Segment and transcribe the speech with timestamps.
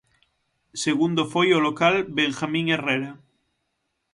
[0.83, 3.11] Segundo foi o local Benjamín Herrera.